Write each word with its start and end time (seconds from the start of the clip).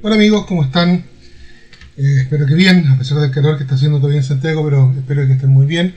Hola 0.00 0.14
amigos, 0.14 0.46
¿cómo 0.46 0.62
están? 0.62 1.06
Eh, 1.96 2.20
espero 2.20 2.46
que 2.46 2.54
bien, 2.54 2.86
a 2.86 2.96
pesar 2.96 3.18
del 3.18 3.32
calor 3.32 3.56
que 3.56 3.64
está 3.64 3.74
haciendo 3.74 3.98
todavía 3.98 4.20
en 4.20 4.24
Santiago, 4.24 4.64
pero 4.64 4.94
espero 4.96 5.26
que 5.26 5.32
estén 5.32 5.50
muy 5.50 5.66
bien. 5.66 5.96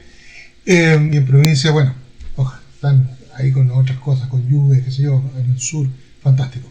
Eh, 0.66 1.10
y 1.14 1.18
en 1.18 1.26
provincia, 1.28 1.70
bueno, 1.70 1.94
están 2.74 3.12
ahí 3.36 3.52
con 3.52 3.70
otras 3.70 4.00
cosas, 4.00 4.28
con 4.28 4.50
lluvias, 4.50 4.84
qué 4.84 4.90
sé 4.90 5.04
yo, 5.04 5.24
en 5.38 5.52
el 5.52 5.60
sur, 5.60 5.88
fantástico. 6.24 6.68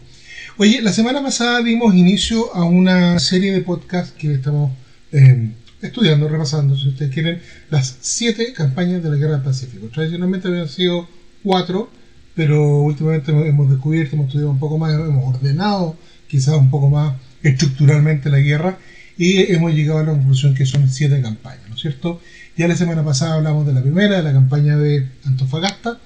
Oye, 0.57 0.81
la 0.81 0.91
semana 0.91 1.23
pasada 1.23 1.63
dimos 1.63 1.95
inicio 1.95 2.53
a 2.53 2.65
una 2.65 3.17
serie 3.19 3.53
de 3.53 3.61
podcasts 3.61 4.13
que 4.17 4.33
estamos 4.33 4.73
eh, 5.13 5.51
estudiando, 5.81 6.27
repasando, 6.27 6.75
si 6.75 6.89
ustedes 6.89 7.13
quieren, 7.13 7.41
las 7.69 7.95
siete 8.01 8.51
campañas 8.51 9.01
de 9.01 9.09
la 9.09 9.15
Guerra 9.15 9.35
del 9.35 9.43
Pacífico. 9.43 9.87
Tradicionalmente 9.87 10.49
habían 10.49 10.67
sido 10.67 11.07
cuatro, 11.43 11.89
pero 12.35 12.81
últimamente 12.81 13.31
hemos 13.31 13.69
descubierto, 13.69 14.17
hemos 14.17 14.27
estudiado 14.27 14.51
un 14.51 14.59
poco 14.59 14.77
más, 14.77 14.93
hemos 14.93 15.33
ordenado 15.33 15.95
quizás 16.31 16.55
un 16.55 16.69
poco 16.69 16.89
más 16.89 17.15
estructuralmente 17.43 18.29
la 18.29 18.39
guerra 18.39 18.77
y 19.17 19.51
hemos 19.51 19.73
llegado 19.73 19.99
a 19.99 20.03
la 20.03 20.11
conclusión 20.13 20.55
que 20.55 20.65
son 20.65 20.89
siete 20.89 21.21
campañas, 21.21 21.67
¿no 21.67 21.75
es 21.75 21.81
cierto? 21.81 22.21
Ya 22.55 22.69
la 22.69 22.77
semana 22.77 23.03
pasada 23.03 23.35
hablamos 23.35 23.67
de 23.67 23.73
la 23.73 23.81
primera, 23.81 24.15
de 24.15 24.23
la 24.23 24.31
campaña 24.31 24.77
de 24.77 25.07
Antofagasta, 25.25 25.99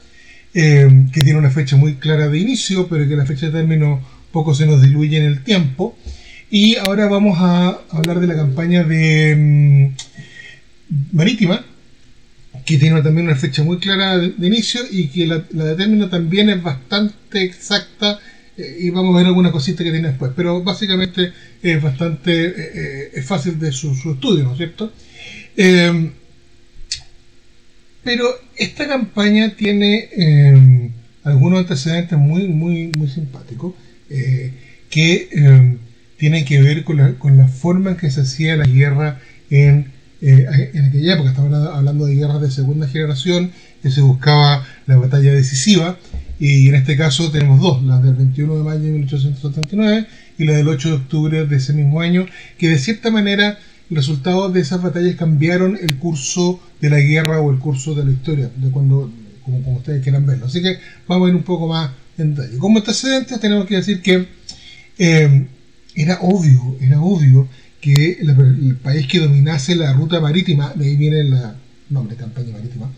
eh, 0.56 1.06
que 1.14 1.22
tiene 1.22 1.38
una 1.38 1.52
fecha 1.52 1.76
muy 1.76 1.96
clara 1.96 2.28
de 2.28 2.40
inicio, 2.40 2.88
pero 2.88 3.08
que 3.08 3.16
la 3.16 3.26
fecha 3.28 3.46
de 3.46 3.52
término 3.52 4.04
poco 4.32 4.56
se 4.56 4.66
nos 4.66 4.82
diluye 4.82 5.18
en 5.18 5.26
el 5.26 5.44
tiempo. 5.44 5.96
Y 6.50 6.76
ahora 6.78 7.08
vamos 7.08 7.38
a 7.40 7.80
hablar 7.92 8.20
de 8.20 8.28
la 8.28 8.36
campaña 8.36 8.84
de 8.84 9.94
mm, 10.90 11.16
Marítima, 11.16 11.64
que 12.66 12.78
tiene 12.78 13.02
también 13.04 13.28
una 13.28 13.36
fecha 13.36 13.64
muy 13.64 13.78
clara 13.78 14.18
de, 14.18 14.48
inicio 14.48 14.82
y 14.90 15.08
que 15.08 15.28
la, 15.28 15.38
de 15.38 15.76
término 15.76 16.10
también 16.10 16.50
es 16.50 16.64
bastante 16.64 17.44
exacta 17.44 18.20
eh, 18.58 18.78
y 18.80 18.90
vamos 18.90 19.14
a 19.14 19.18
ver 19.18 19.28
alguna 19.28 19.52
cosita 19.52 19.84
que 19.84 19.92
tiene 19.92 20.10
después. 20.10 20.32
Pero 20.36 20.64
básicamente 20.64 21.34
es 21.62 21.82
bastante 21.82 22.46
eh, 22.46 22.72
eh, 22.74 23.12
es 23.16 23.26
fácil 23.26 23.60
de 23.60 23.72
su, 23.72 23.92
estudio, 23.92 24.44
¿no 24.44 24.52
es 24.52 24.58
cierto? 24.58 24.92
pero 28.04 28.28
esta 28.58 28.88
campaña 28.88 29.56
tiene 29.56 30.92
algunos 31.24 31.60
antecedentes 31.60 32.20
muy, 32.20 32.50
muy, 32.50 32.92
muy 32.98 33.08
simpáticos 33.08 33.74
que 34.90 35.78
tienen 36.18 36.44
que 36.44 36.62
ver 36.62 36.84
con 36.84 36.98
la, 36.98 37.14
con 37.14 37.50
forma 37.50 37.92
en 37.92 37.98
que 37.98 38.12
se 38.12 38.22
hacía 38.22 38.58
la 38.58 38.66
guerra 38.66 39.22
en 39.50 39.94
en 40.22 40.86
aquella 40.86 41.14
época, 41.14 41.30
estamos 41.30 41.54
hablando 41.54 42.06
de 42.06 42.16
guerras 42.16 42.42
de 42.42 42.50
segunda 42.50 42.88
generación, 42.88 43.52
que 43.82 43.92
se 43.92 44.02
buscaba 44.02 44.66
la 44.88 44.98
batalla 44.98 45.32
decisiva, 45.32 45.98
y 46.40 46.68
en 46.68 46.76
este 46.76 46.98
caso 46.98 47.32
tenemos 47.32 47.62
dos, 47.62 47.84
la 47.84 48.00
del 48.00 48.16
21 48.16 48.58
de 48.58 48.64
mayo 48.64 48.82
de 48.82 48.92
1879 48.92 50.08
y 50.38 50.44
la 50.46 50.54
del 50.54 50.68
8 50.68 50.90
de 50.90 50.96
octubre 50.96 51.46
de 51.46 51.56
ese 51.56 51.74
mismo 51.74 52.02
año, 52.02 52.26
que 52.58 52.70
de 52.70 52.78
cierta 52.78 53.10
manera 53.12 53.58
los 53.90 54.06
resultados 54.06 54.54
de 54.54 54.62
esas 54.62 54.82
batallas 54.82 55.16
cambiaron 55.16 55.78
el 55.80 55.96
curso 55.98 56.60
de 56.82 56.90
la 56.90 57.00
guerra 57.00 57.40
o 57.40 57.52
el 57.52 57.60
curso 57.60 57.94
de 57.96 58.06
la 58.06 58.12
historia, 58.12 58.50
de 58.56 58.70
cuando, 58.72 59.12
como, 59.44 59.78
ustedes 59.78 60.04
quieran 60.04 60.26
verlo. 60.26 60.48
Así 60.48 60.62
que 60.62 60.80
vamos 61.08 61.28
a 61.28 61.30
ir 61.30 61.36
un 61.36 61.44
poco 61.44 61.68
más 61.68 61.92
en 62.18 62.36
detalle. 62.36 62.58
Como 62.58 62.80
antecedentes 62.80 63.40
tenemos 63.40 63.66
que 63.66 63.76
decir 63.76 64.02
que 64.02 64.28
eh, 64.98 65.48
era 65.96 66.20
obvio, 66.22 66.78
era 66.82 67.00
obvio 67.02 67.48
que 67.80 68.18
el, 68.20 68.76
país 68.78 69.08
que 69.08 69.20
dominase 69.20 69.76
la 69.76 69.94
ruta 69.94 70.20
marítima, 70.20 70.74
de 70.76 70.86
ahí 70.86 70.96
viene 70.96 71.20
el 71.20 71.34
nombre, 71.90 72.16
campaña 72.16 72.52
marítima, 72.54 72.90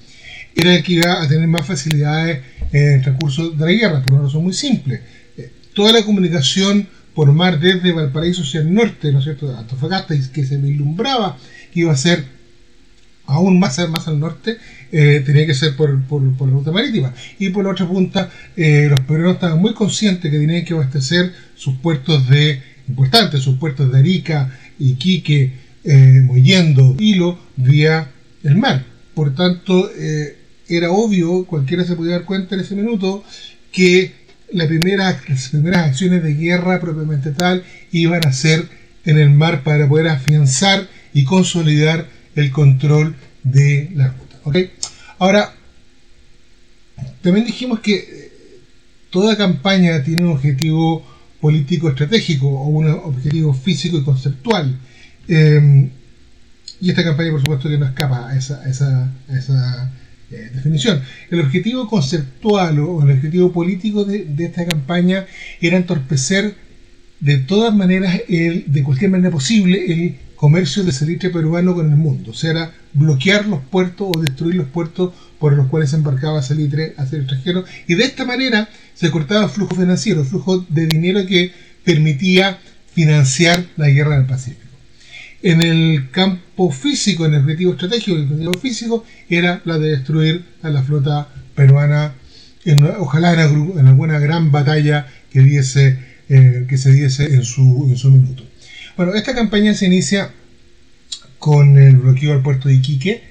era 0.58 0.76
el 0.76 0.84
que 0.84 0.94
iba 0.94 1.22
a 1.22 1.28
tener 1.28 1.48
más 1.48 1.66
facilidades 1.66 2.42
en 2.72 2.94
el 2.94 3.02
transcurso 3.02 3.52
de 3.52 3.66
la 3.66 3.72
guerra, 3.72 4.02
por 4.02 4.14
una 4.14 4.24
razón 4.24 4.44
muy 4.44 4.54
simple. 4.54 5.02
Eh, 5.38 5.52
toda 5.74 5.94
la 5.94 6.04
comunicación 6.04 6.88
por 7.14 7.32
mar 7.32 7.60
desde 7.60 7.92
Valparaíso 7.92 8.42
hacia 8.42 8.62
el 8.62 8.74
norte, 8.74 9.12
¿no 9.12 9.20
es 9.20 9.26
cierto?, 9.26 9.56
Antofagasta, 9.56 10.16
que 10.34 10.46
se 10.46 10.58
vislumbraba 10.58 11.38
que 11.72 11.82
iba 11.82 11.92
a 11.92 11.98
ser 11.98 12.26
aún 13.28 13.60
más, 13.60 13.78
al 13.78 14.20
norte, 14.20 14.58
eh, 14.92 15.22
tenía 15.26 15.46
que 15.46 15.54
ser 15.54 15.76
por, 15.76 16.02
por, 16.04 16.22
la 16.22 16.54
ruta 16.54 16.72
marítima. 16.72 17.14
Y 17.40 17.50
por 17.50 17.66
la 17.66 17.72
otra 17.72 17.88
punta, 17.88 18.30
eh, 18.56 18.88
los 18.90 19.02
peruanos 19.02 19.36
estaban 19.36 19.60
muy 19.60 19.74
conscientes 19.74 20.32
que 20.32 20.38
tenían 20.38 20.64
que 20.64 20.74
abastecer 20.74 21.34
sus 21.56 21.76
puertos 21.76 22.28
de 22.30 22.62
importantes, 22.88 23.42
sus 23.42 23.58
puertos 23.58 23.92
de 23.92 24.00
Arica, 24.00 24.58
Iquique, 24.80 25.52
eh, 25.84 26.22
Mollendo, 26.24 26.96
Hilo, 27.00 27.38
vía 27.58 28.12
el 28.44 28.56
mar. 28.56 28.84
Por 29.14 29.36
tanto, 29.36 29.90
eh, 29.98 30.38
era 30.70 30.92
obvio, 30.92 31.46
cualquiera 31.46 31.84
se 31.84 31.96
podía 31.96 32.14
dar 32.14 32.26
cuenta 32.26 32.56
en 32.56 32.62
ese 32.62 32.76
minuto, 32.76 33.24
que 33.72 34.14
las 34.52 34.68
primeras 34.68 35.18
acciones 35.76 36.24
de 36.24 36.34
guerra 36.34 36.80
propiamente 36.80 37.32
tal 37.32 37.64
iban 37.92 38.26
a 38.26 38.34
ser 38.34 38.68
en 39.06 39.18
el 39.18 39.30
mar 39.30 39.64
para 39.64 39.88
poder 39.88 40.08
afianzar 40.08 40.88
y 41.14 41.24
consolidar 41.24 42.08
el 42.36 42.52
control 42.52 43.16
de 43.44 43.90
la 43.96 44.10
ruta. 44.10 44.38
Ahora, 45.20 45.54
también 47.22 47.46
dijimos 47.46 47.80
que 47.80 47.96
eh, 47.96 48.32
toda 49.10 49.36
campaña 49.36 50.04
tiene 50.04 50.24
un 50.24 50.32
objetivo 50.32 51.06
político 51.42 51.90
estratégico 51.90 52.48
o 52.48 52.68
un 52.68 52.88
objetivo 52.88 53.54
físico 53.54 53.98
y 53.98 54.04
conceptual. 54.04 54.80
Eh, 55.28 55.90
y 56.80 56.90
esta 56.90 57.04
campaña, 57.04 57.32
por 57.32 57.40
supuesto, 57.42 57.70
que 57.70 57.78
no 57.78 57.86
escapa 57.86 58.30
a 58.30 58.38
esa, 58.38 58.68
esa, 58.70 59.12
eh, 60.30 60.52
definición. 60.54 61.02
El 61.30 61.40
objetivo 61.40 61.88
conceptual 61.88 62.80
o 62.80 63.02
el 63.02 63.12
objetivo 63.12 63.52
político 63.54 64.04
de, 64.04 64.28
esta 64.40 64.66
campaña 64.66 65.26
era 65.62 65.78
entorpecer 65.78 66.56
de 67.20 67.38
todas 67.38 67.74
maneras, 67.74 68.22
el, 68.28 68.66
de 68.68 68.84
cualquier 68.84 69.12
manera 69.12 69.32
posible, 69.32 69.86
el 69.92 70.16
comercio 70.36 70.84
de 70.84 70.92
salitre 70.92 71.30
peruano 71.30 71.74
con 71.74 71.90
el 71.90 71.96
mundo. 71.96 72.32
O 72.32 72.34
sea, 72.34 72.52
era 72.52 72.74
bloquear 72.94 73.48
los 73.48 73.62
puertos 73.62 74.10
o 74.14 74.22
destruir 74.22 74.56
los 74.56 74.68
puertos 74.68 75.14
por 75.40 75.54
los 75.54 75.68
cuales 75.68 75.92
se 75.92 75.96
embarcaba 75.96 76.44
salitre 76.44 76.94
hacia 76.98 77.16
el 77.16 77.24
extranjero. 77.24 77.64
Y 77.88 77.96
de 77.96 78.04
esta 78.04 78.26
manera 78.26 78.70
se 78.94 79.10
cortaba 79.10 79.46
el 79.46 79.50
flujo 79.50 79.76
financiero, 79.76 80.22
el 80.22 80.28
flujo 80.28 80.66
de 80.68 80.88
dinero 80.88 81.26
que 81.26 81.54
permitía 81.86 82.60
financiar 82.94 83.66
la 83.78 83.88
guerra 83.88 84.18
del 84.18 84.26
Pacífico 84.26 84.67
en 85.42 85.62
el 85.62 86.10
campo 86.12 86.72
físico, 86.72 87.26
en 87.26 87.36
el 87.36 87.42
objetivo 87.42 87.74
estratégico, 87.74 88.18
el 88.18 88.24
objetivo 88.24 88.54
físico 88.54 89.06
era 89.30 89.62
la 89.66 89.78
de 89.78 89.92
destruir 89.92 90.46
a 90.64 90.70
la 90.70 90.84
flota 90.84 91.28
peruana, 91.56 92.14
en, 92.66 92.84
ojalá 92.84 93.34
en, 93.34 93.88
alguna 93.88 94.20
gran 94.20 94.52
batalla 94.52 95.08
que, 95.32 95.42
diese, 95.42 96.00
eh, 96.30 96.66
que 96.68 96.78
se 96.78 96.92
diese 96.92 97.26
en 97.26 97.44
su, 97.44 97.88
en 97.90 97.98
su 97.98 98.12
minuto. 98.12 98.44
Bueno, 98.96 99.14
esta 99.14 99.36
campaña 99.36 99.74
se 99.74 99.86
inicia 99.86 100.32
con 101.40 101.78
el 101.78 101.98
bloqueo 101.98 102.34
al 102.34 102.42
puerto 102.42 102.68
de 102.68 102.76
Iquique 102.76 103.24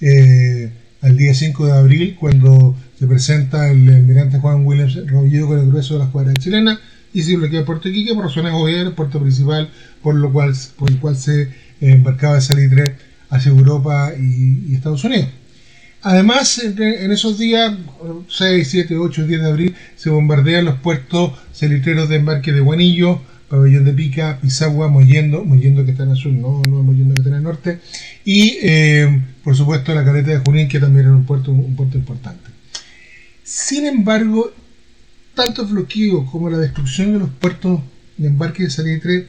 eh, 0.00 0.70
al 1.00 1.16
día 1.16 1.34
5 1.34 1.66
de 1.66 1.72
abril, 1.72 2.16
cuando 2.18 2.76
se 2.98 3.06
presenta 3.06 3.70
el 3.70 3.88
almirante 3.88 4.38
Juan 4.38 4.66
Williams 4.66 5.06
Robledo 5.06 5.48
con 5.48 5.58
el 5.58 5.66
grueso 5.66 5.94
de 5.94 6.00
la 6.00 6.06
escuadra 6.06 6.34
chilena 6.34 6.80
y 7.12 7.22
se 7.22 7.36
bloquea 7.36 7.64
Puerto 7.64 7.88
Iquique 7.88 8.14
por 8.14 8.24
razones 8.24 8.52
obvias, 8.54 8.86
el 8.86 8.92
puerto 8.92 9.20
principal 9.20 9.68
por, 10.02 10.14
lo 10.14 10.32
cual, 10.32 10.54
por 10.76 10.90
el 10.90 10.98
cual 10.98 11.16
se 11.16 11.48
embarcaba 11.80 12.40
salitre 12.40 12.96
hacia 13.30 13.50
Europa 13.50 14.12
y, 14.18 14.74
Estados 14.74 15.04
Unidos. 15.04 15.28
Además, 16.02 16.58
en 16.58 17.12
esos 17.12 17.38
días, 17.38 17.72
6, 18.28 18.68
7, 18.68 18.96
8, 18.96 19.26
10 19.26 19.40
de 19.40 19.48
abril, 19.48 19.74
se 19.94 20.10
bombardean 20.10 20.64
los 20.64 20.78
puertos 20.80 21.32
salitreros 21.52 22.08
de 22.08 22.16
embarque 22.16 22.50
de 22.50 22.60
Guanillo, 22.60 23.20
Pabellón 23.48 23.84
de 23.84 23.92
Pica, 23.92 24.38
Pisagua, 24.40 24.88
Mollendo, 24.88 25.44
Mollendo 25.44 25.84
que 25.84 25.92
está 25.92 26.02
en 26.02 26.10
el 26.10 26.16
sur, 26.16 26.32
no, 26.32 26.62
no 26.68 26.82
Mollendo 26.82 27.14
que 27.14 27.20
está 27.20 27.28
en 27.28 27.36
el 27.36 27.42
norte, 27.42 27.78
y 28.24 28.56
eh, 28.62 29.20
por 29.44 29.54
supuesto 29.54 29.94
la 29.94 30.04
caleta 30.04 30.30
de 30.30 30.38
Junín, 30.38 30.68
que 30.68 30.80
también 30.80 31.06
era 31.06 31.14
un 31.14 31.24
puerto, 31.24 31.52
un 31.52 31.76
puerto 31.76 31.98
importante. 31.98 32.50
Sin 33.44 33.86
embargo, 33.86 34.50
tanto 35.34 35.62
el 35.62 36.26
como 36.30 36.50
la 36.50 36.58
destrucción 36.58 37.12
de 37.12 37.18
los 37.20 37.30
puertos 37.30 37.80
de 38.16 38.28
embarque 38.28 38.64
de 38.64 38.70
salitre 38.70 39.26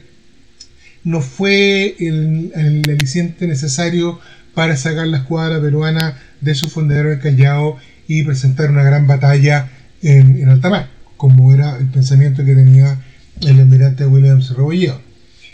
no 1.02 1.20
fue 1.20 1.96
el, 1.98 2.52
aliciente 2.88 3.46
necesario 3.46 4.20
para 4.54 4.76
sacar 4.76 5.06
la 5.06 5.18
escuadra 5.18 5.60
peruana 5.60 6.18
de 6.40 6.54
su 6.54 6.68
fondadero 6.68 7.10
de 7.10 7.18
Callao 7.18 7.78
y 8.06 8.22
presentar 8.22 8.70
una 8.70 8.82
gran 8.82 9.06
batalla 9.06 9.70
en, 10.02 10.38
en 10.38 10.48
alta 10.48 10.70
mar, 10.70 10.90
como 11.16 11.52
era 11.52 11.76
el 11.78 11.88
pensamiento 11.88 12.44
que 12.44 12.54
tenía 12.54 13.02
el 13.42 13.60
almirante 13.60 14.06
Williams 14.06 14.50
Rebolledo. 14.50 15.00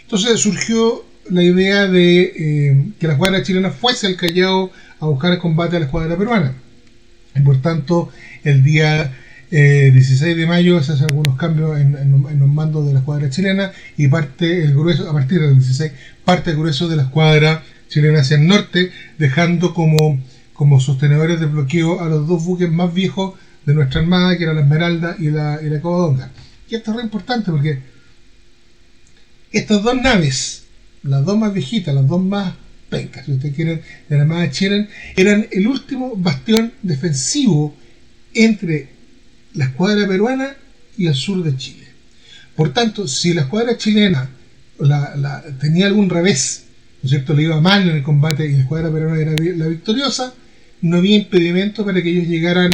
Entonces 0.03 0.41
surgió 0.41 1.05
la 1.31 1.43
idea 1.43 1.87
de 1.87 2.23
eh, 2.23 2.93
que 2.99 3.07
la 3.07 3.15
escuadra 3.15 3.43
chilena 3.43 3.71
fuese 3.71 4.07
al 4.07 4.17
Callao 4.17 4.71
a 4.99 5.07
buscar 5.07 5.39
combate 5.39 5.77
a 5.77 5.81
la 5.81 5.87
escuadra 5.87 6.17
peruana. 6.17 6.55
Y 7.35 7.41
por 7.41 7.63
tanto, 7.63 8.11
el 8.43 8.63
día 8.63 9.17
16 9.51 10.23
eh, 10.23 10.35
de 10.37 10.47
mayo 10.47 10.81
se 10.81 10.93
hacen 10.93 11.07
algunos 11.11 11.37
cambios 11.37 11.79
en, 11.81 12.11
los 12.39 12.49
mandos 12.49 12.87
de 12.87 12.93
la 12.93 13.01
escuadra 13.01 13.31
chilena 13.31 13.73
y 13.97 14.07
parte 14.07 14.63
el 14.63 14.75
grueso, 14.75 15.11
a 15.11 15.13
partir 15.13 15.41
del 15.41 15.57
16, 15.57 15.93
parte 16.25 16.51
el 16.51 16.57
grueso 16.57 16.89
de 16.89 16.95
la 16.95 17.03
escuadra 17.03 17.65
chilena 17.89 18.21
hacia 18.21 18.37
el 18.37 18.47
norte, 18.47 18.93
dejando 19.19 19.75
como, 19.75 20.21
como 20.53 20.79
sostenedores 20.79 21.41
de 21.41 21.47
bloqueo 21.47 22.01
a 22.01 22.09
los 22.09 22.29
dos 22.29 22.45
buques 22.45 22.71
más 22.71 22.95
viejos 22.95 23.35
de 23.67 23.75
nuestra 23.75 24.01
armada, 24.01 24.39
que 24.39 24.45
eran 24.45 24.55
la 24.55 24.63
Esmeralda 24.63 25.17
y 25.19 25.31
la, 25.31 25.59
y 25.61 25.69
la 25.69 25.81
Covadonga. 25.81 26.31
Y 26.69 26.77
esto 26.77 26.93
es 26.93 26.97
re 26.99 27.03
importante 27.03 27.51
porque 27.51 27.81
Estas 29.51 29.83
dos 29.83 29.97
naves, 30.01 30.67
las 31.03 31.25
dos 31.25 31.37
más 31.37 31.53
viejitas, 31.53 31.93
las 31.93 32.07
dos 32.07 32.23
más 32.23 32.55
pencas, 32.89 33.27
si 33.27 33.33
ustedes 33.33 33.57
quieren, 33.57 33.83
de 34.09 34.17
la 34.17 34.23
Armada 34.23 34.49
chilena, 34.49 34.89
eran 35.17 35.49
el 35.51 35.67
último 35.67 36.15
bastión 36.15 36.73
defensivo 36.83 37.75
entre 38.33 39.00
la 39.55 39.67
escuadra 39.67 40.07
peruana 40.07 40.57
y 40.97 41.07
el 41.07 41.15
sur 41.15 41.43
de 41.43 41.57
Chile. 41.57 41.87
Por 42.57 42.73
tanto, 42.73 43.09
si 43.09 43.33
la 43.33 43.43
escuadra 43.43 43.77
chilena 43.77 44.29
tenía 45.61 45.87
algún 45.87 46.11
revés, 46.11 46.65
¿no 47.03 47.07
es 47.07 47.11
cierto?, 47.11 47.35
le 47.35 47.45
iba 47.45 47.61
mal 47.61 47.89
en 47.89 47.97
el 47.97 48.03
combate 48.03 48.47
y 48.47 48.53
la 48.53 48.61
escuadra 48.61 48.91
peruana 48.91 49.21
era 49.21 49.33
la 49.57 49.67
victoriosa, 49.67 50.35
no 50.83 50.99
había 50.99 51.17
impedimento 51.17 51.85
para 51.85 52.03
que 52.03 52.11
ellos 52.11 52.27
llegaran 52.27 52.71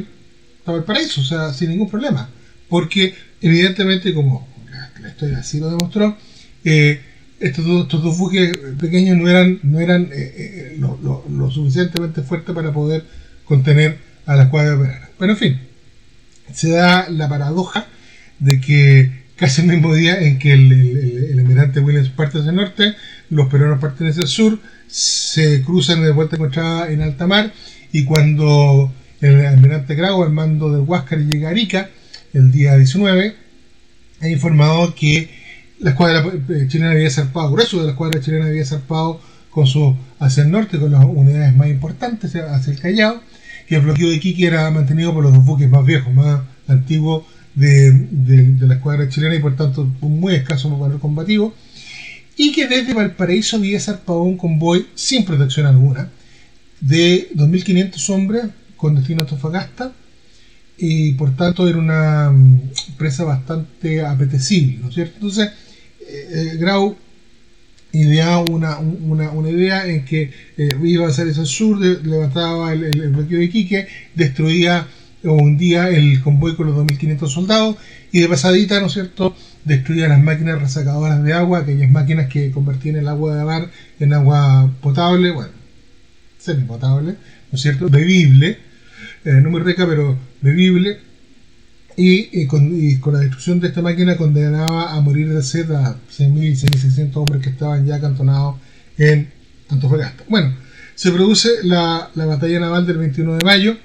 a 0.65 0.73
Valparaíso, 0.73 1.21
o 1.21 1.25
sea, 1.25 1.53
sin 1.53 1.71
ningún 1.71 1.89
problema. 1.89 2.29
Porque, 2.69 3.15
evidentemente, 3.41 4.13
como 4.15 4.49
la 5.01 5.09
historia 5.09 5.39
así 5.39 5.61
lo 5.61 5.71
demostró, 5.71 6.17
eh, 6.65 7.01
estos, 7.39 7.65
dos, 7.65 8.19
buques 8.19 8.57
pequeños 8.81 9.17
no 9.17 9.29
eran, 9.29 9.61
no 9.63 9.79
eran 9.79 10.05
eh, 10.13 10.35
eh, 10.37 10.77
lo, 10.79 11.51
suficientemente 11.51 12.23
fuertes 12.23 12.55
para 12.55 12.73
poder 12.73 13.05
contener 13.45 13.99
a 14.25 14.37
la 14.37 14.45
escuadra 14.45 14.77
peruana. 14.77 15.09
Pero, 15.19 15.33
en 15.33 15.39
fin, 15.39 15.61
se 16.53 16.71
da 16.71 17.09
la 17.11 17.29
paradoja 17.29 17.87
de 18.39 18.61
que 18.61 19.27
casi 19.37 19.63
el 19.63 19.69
mismo 19.69 19.95
día 19.95 20.21
en 20.21 20.39
que 20.39 20.53
el, 20.53 20.73
el, 21.31 21.39
almirante 21.39 21.81
Williams 21.81 22.09
parte 22.11 22.39
hacia 22.39 22.51
el 22.51 22.57
norte, 22.57 22.95
los 23.31 23.49
peruanos 23.49 23.81
parten 23.81 24.09
hacia 24.09 24.23
el 24.23 24.29
sur, 24.29 24.59
se 24.87 25.63
cruzan 25.63 26.03
de 26.03 26.13
vuelta 26.13 26.37
encontrada 26.37 26.91
en 26.91 27.03
alta 27.03 27.27
mar 27.27 27.53
y 27.93 28.05
cuando 28.05 28.93
el 29.21 29.45
almirante 29.47 29.95
Grau 29.95 30.23
al 30.23 30.33
mando 30.33 30.73
del 30.73 30.83
Huáscar 30.83 31.19
llega 31.19 31.49
a 31.49 31.51
Arica 31.51 31.91
el 32.33 32.53
día 32.53 32.77
19 32.77 33.35
ha 34.21 34.29
informado 34.29 34.95
que 34.95 35.31
la 35.81 35.91
escuadra 35.91 36.25
eh, 36.49 36.67
chilena 36.69 36.93
había 36.93 37.11
zarpado, 37.11 37.51
grueso 37.51 37.79
de 37.79 37.85
la 37.85 37.91
escuadra 37.93 38.21
chilena 38.21 38.47
había 38.47 38.65
zarpado 38.65 39.21
con 39.51 39.67
su 39.67 39.97
hacia 40.19 40.43
el 40.43 40.51
norte 40.51 40.79
con 40.79 40.93
las 40.93 41.05
unidades 41.05 41.55
más 41.55 41.69
importantes 41.69 42.35
hacia 42.35 42.73
el 42.73 42.81
Callao 42.81 43.21
que 43.67 43.77
el 43.77 43.83
bloqueo 43.83 44.09
de 44.09 44.17
Iquique 44.17 44.47
era 44.47 44.71
mantenido 44.71 45.13
por 45.13 45.25
los 45.25 45.33
dos 45.33 45.45
buques 45.45 45.69
más 45.69 45.85
viejos, 45.85 46.13
más 46.15 46.43
antiguos 46.69 47.25
de, 47.55 48.57
la 48.61 48.75
escuadra 48.75 49.09
chilena 49.09 49.35
y 49.35 49.41
por 49.41 49.57
tanto 49.57 49.85
muy 50.01 50.35
escaso 50.35 50.77
valor 50.79 51.01
combativo, 51.01 51.55
y 52.37 52.53
que 52.53 52.69
desde 52.69 52.95
Valparaíso 52.95 53.57
había 53.57 53.81
zarpado 53.81 54.23
un 54.23 54.37
convoy 54.37 54.87
sin 54.95 55.25
protección 55.25 55.67
alguna 55.67 56.11
de 56.81 57.31
2.500 57.35 58.11
hombres 58.11 58.45
con 58.77 58.95
destino 58.95 59.21
a 59.21 59.25
Antofagasta 59.25 59.93
y 60.77 61.13
por 61.13 61.35
tanto 61.35 61.67
era 61.67 61.79
una 61.79 62.31
mm, 62.31 62.61
presa 62.99 63.25
bastante 63.25 64.05
apetecible, 64.05 64.79
¿no 64.83 64.89
es 64.91 64.95
cierto? 64.95 65.15
Entonces, 65.15 65.51
eh, 66.01 66.29
eh, 66.31 66.57
Grau 66.59 66.97
idea 68.01 68.39
una, 68.39 68.79
una, 68.79 69.51
idea 69.51 69.87
en 69.87 70.05
que 70.05 70.31
eh, 70.57 70.69
iba 70.83 71.07
a 71.07 71.09
hacer 71.09 71.29
ese 71.29 71.47
sur, 71.47 71.79
levantaba 71.81 72.73
el, 72.73 72.85
el, 72.85 73.11
bloqueo 73.11 73.39
de 73.39 73.45
Iquique, 73.45 73.89
destruía 74.15 74.87
un 75.23 75.57
día 75.57 75.89
el 75.89 76.21
convoy 76.23 76.55
con 76.55 76.67
los 76.67 76.77
2.500 76.77 77.29
soldados 77.29 77.77
y 78.13 78.21
de 78.21 78.29
pasadita, 78.29 78.81
¿no 78.81 78.87
es 78.87 78.93
cierto?, 78.93 79.35
destruía 79.65 80.09
las 80.09 80.23
máquinas 80.23 80.61
resacadoras 80.61 81.23
de 81.25 81.33
agua, 81.33 81.61
aquellas 81.61 81.91
máquinas 81.91 82.29
que 82.29 82.51
convertían 82.53 82.97
el 82.97 83.09
agua 83.09 83.37
de 83.37 83.45
mar 83.45 83.71
en 83.99 84.13
agua 84.13 84.71
potable, 84.81 85.33
bueno, 85.33 85.51
semi-potable, 86.39 87.13
¿no 87.13 87.57
es 87.57 87.61
cierto?, 87.61 87.89
bebible, 87.89 88.59
eh, 89.25 89.33
no 89.43 89.51
muy 89.51 89.61
rica, 89.61 89.87
pero 89.87 90.17
bebible, 90.41 90.99
y, 91.97 92.47
con, 92.47 92.71
la 93.13 93.21
destrucción 93.21 93.59
de 93.59 93.69
esta 93.69 93.81
máquina 93.81 94.17
condenaba 94.17 94.93
a 94.93 95.01
morir 95.01 95.33
de 95.33 95.43
sed 95.43 95.71
a 95.71 95.97
6.000 96.11 96.45
y 96.45 96.53
6.600 96.53 97.17
hombres 97.17 97.43
que 97.43 97.51
estaban 97.51 97.87
ya 97.87 97.97
acantonados 97.97 98.57
en 98.99 99.31
Antofagasta. 99.69 100.25
Bueno, 100.29 100.55
se 100.95 101.11
produce 101.11 101.49
la, 101.63 102.11
la 102.15 102.27
batalla 102.27 102.61
naval 102.61 102.87
del 102.87 102.99
21 102.99 103.39
de 103.39 103.45
mayo, 103.45 103.77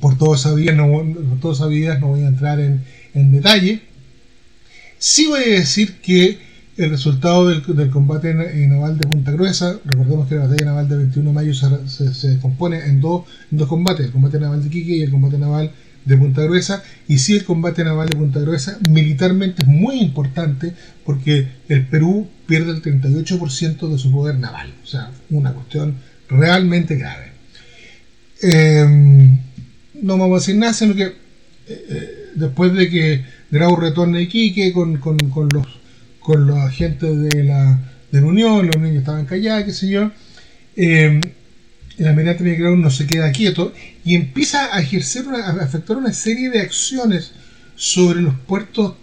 por 0.00 0.16
todas 0.16 0.40
esas 0.40 0.56
vías 0.56 0.76
no, 0.76 0.86
no 0.86 2.06
voy 2.06 2.22
a 2.22 2.28
entrar 2.28 2.60
en, 2.60 3.32
detalle. 3.32 3.80
Sí 4.98 5.26
voy 5.26 5.42
a 5.42 5.58
decir 5.58 6.00
que 6.00 6.38
el 6.76 6.90
resultado 6.90 7.48
del, 7.48 7.90
combate 7.90 8.32
naval 8.34 8.98
de 8.98 9.08
Punta 9.08 9.32
Gruesa, 9.32 9.78
recordemos 9.84 10.28
que 10.28 10.36
la 10.36 10.46
batalla 10.46 10.64
naval 10.66 10.88
del 10.88 10.98
21 10.98 11.30
de 11.30 11.34
mayo 11.34 11.54
se, 11.54 12.38
compone 12.40 12.78
en 12.86 13.00
dos, 13.00 13.24
dos 13.50 13.68
combates, 13.68 14.06
el 14.06 14.12
combate 14.12 14.38
naval 14.38 14.62
de 14.62 14.70
Quique 14.70 14.96
y 14.96 15.02
el 15.02 15.10
combate 15.10 15.38
naval 15.38 15.66
de 15.66 15.89
Punta 16.16 16.42
Gruesa, 16.42 16.82
y 17.08 17.18
sí 17.18 17.34
el 17.34 17.44
combate 17.44 17.84
naval 17.84 18.08
de 18.08 18.16
Punta 18.16 18.40
Gruesa 18.40 18.78
militarmente 18.88 19.62
es 19.62 19.68
muy 19.68 20.00
importante 20.00 20.72
porque 21.04 21.48
el 21.68 21.86
Perú 21.86 22.28
pierde 22.46 22.72
el 22.72 22.82
38% 22.82 23.88
de 23.88 23.98
su 23.98 24.10
poder 24.10 24.38
naval, 24.38 24.72
o 24.82 24.86
sea, 24.86 25.10
una 25.30 25.52
cuestión 25.52 25.96
realmente 26.28 26.96
grave. 26.96 27.32
Eh, 28.42 29.38
no 30.02 30.16
vamos 30.18 30.36
a 30.36 30.40
decir 30.40 30.56
nada, 30.56 30.72
sino 30.72 30.94
que 30.94 31.04
eh, 31.04 31.14
eh, 31.68 32.10
después 32.34 32.72
de 32.74 32.88
que 32.88 33.24
Grau 33.50 33.76
retorne 33.76 34.18
a 34.18 34.22
Iquique 34.22 34.72
con, 34.72 34.96
con, 34.98 35.18
los 35.52 35.66
con 36.20 36.46
los 36.46 36.58
agentes 36.58 37.16
de 37.16 37.44
la, 37.44 37.78
de 38.10 38.20
la 38.20 38.26
Unión, 38.26 38.66
los 38.66 38.76
niños 38.76 38.98
estaban 38.98 39.26
callados, 39.26 39.64
qué 39.64 39.72
sé 39.72 39.88
yo, 39.88 40.10
eh, 40.76 41.20
el 42.00 42.08
almirante 42.08 42.54
Grau 42.56 42.76
no 42.76 42.90
se 42.90 43.06
queda 43.06 43.30
quieto 43.30 43.72
y 44.04 44.14
empieza 44.14 44.74
a 44.74 44.80
ejercer, 44.80 45.24
a 45.28 45.64
efectuar 45.64 45.98
una 45.98 46.12
serie 46.12 46.50
de 46.50 46.60
acciones 46.60 47.32
sobre 47.76 48.20
los 48.20 48.34
puertos, 48.34 48.94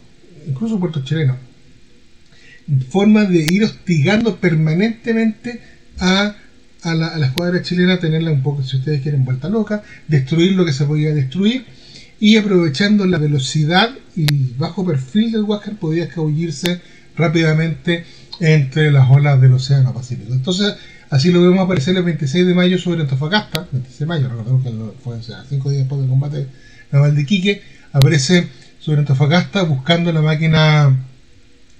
incluso 0.47 0.79
puertos 0.79 1.05
chilenos, 1.05 1.37
forma 2.89 3.25
de 3.25 3.45
ir 3.49 3.63
hostigando 3.63 4.35
permanentemente 4.37 5.61
a 5.99 6.35
a 6.83 6.93
la, 6.93 7.25
escuadra 7.25 7.61
chilena, 7.61 7.99
tenerla 7.99 8.31
un 8.31 8.43
poco, 8.43 8.63
si 8.63 8.77
ustedes 8.77 9.01
quieren, 9.01 9.25
vuelta 9.25 9.49
loca, 9.49 9.83
destruir 10.07 10.53
lo 10.53 10.65
que 10.65 10.73
se 10.73 10.85
podía 10.85 11.13
destruir 11.13 11.65
y 12.19 12.37
aprovechando 12.37 13.05
la 13.05 13.17
velocidad 13.17 13.91
y 14.15 14.53
bajo 14.57 14.85
perfil 14.85 15.31
del 15.31 15.43
Huáscar 15.43 15.75
podía 15.75 16.05
escabullirse 16.05 16.81
rápidamente 17.15 18.05
entre 18.39 18.91
las 18.91 19.09
olas 19.09 19.39
del 19.41 19.53
Océano 19.53 19.93
Pacífico. 19.93 20.33
Entonces, 20.33 20.75
así 21.09 21.31
lo 21.31 21.41
vemos 21.41 21.59
aparecer 21.59 21.95
el 21.97 22.03
26 22.03 22.47
de 22.47 22.53
mayo 22.53 22.77
sobre 22.77 23.01
Antofagasta, 23.01 23.67
26 23.71 23.99
de 23.99 24.05
mayo, 24.05 24.29
recordemos 24.29 24.63
que 24.63 24.71
fue 25.03 25.17
cinco 25.49 25.69
días 25.69 25.81
después 25.81 26.01
del 26.01 26.09
combate 26.09 26.47
naval 26.91 27.15
de 27.15 27.25
Quique, 27.25 27.61
aparece 27.91 28.47
sobre 28.79 28.99
Antofagasta 28.99 29.63
buscando 29.63 30.11
la 30.11 30.21
máquina 30.21 30.95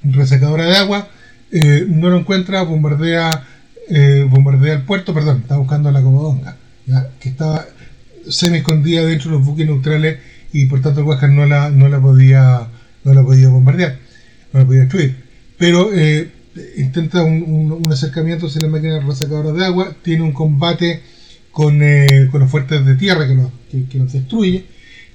resecadora 0.04 0.66
de 0.66 0.78
agua, 0.78 1.08
eh, 1.52 1.86
no 1.88 2.10
lo 2.10 2.18
encuentra, 2.18 2.62
bombardea 2.64 3.46
eh, 3.90 4.28
bombardea 4.30 4.74
el 4.74 4.82
puerto, 4.82 5.14
perdón, 5.14 5.40
estaba 5.42 5.62
buscando 5.62 5.92
la 5.92 6.02
Comodonga, 6.02 6.58
que 7.20 7.30
estaba 7.30 7.66
semi 8.30 8.58
escondida 8.58 9.06
dentro 9.06 9.32
de 9.32 9.38
los 9.38 9.46
buques 9.46 9.66
neutrales 9.66 10.20
y 10.52 10.66
por 10.66 10.82
tanto 10.82 11.00
el 11.00 11.06
Huáscar 11.06 11.30
no 11.30 11.46
la, 11.46 11.70
no 11.70 11.88
la 11.88 12.02
podía 12.02 12.68
no 13.06 13.14
la 13.14 13.24
podía 13.24 13.48
bombardear, 13.48 13.98
no 14.52 14.60
la 14.60 14.66
podía 14.66 14.82
destruir. 14.82 15.16
Pero 15.58 15.94
eh, 15.94 16.30
intenta 16.78 17.24
un, 17.24 17.82
acercamiento 17.92 18.48
hacia 18.48 18.62
la 18.62 18.70
máquina 18.70 19.00
resacadora 19.00 19.52
de 19.52 19.66
agua, 19.66 19.96
tiene 20.02 20.24
un 20.24 20.32
combate 20.32 21.02
con, 21.52 21.82
eh, 21.82 22.28
con 22.32 22.42
los 22.42 22.52
fuertes 22.52 22.86
de 22.86 22.96
tierra 22.96 23.28
que 23.28 23.36
nos, 23.36 24.14
destruye, 24.14 24.66